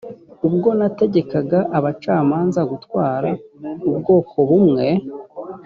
ubwo 0.47 0.69
nategekaga 0.79 1.59
abacamanza 1.77 2.61
gutwara 2.71 3.29
ubwoko 3.89 4.35
bumwe 4.49 4.87